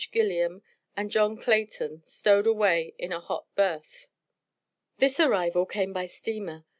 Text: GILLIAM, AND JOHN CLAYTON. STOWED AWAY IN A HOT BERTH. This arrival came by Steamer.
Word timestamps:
GILLIAM, 0.11 0.63
AND 0.97 1.11
JOHN 1.11 1.37
CLAYTON. 1.37 2.01
STOWED 2.03 2.47
AWAY 2.47 2.95
IN 2.97 3.11
A 3.13 3.19
HOT 3.19 3.45
BERTH. 3.53 4.07
This 4.97 5.19
arrival 5.19 5.67
came 5.67 5.93
by 5.93 6.07
Steamer. 6.07 6.65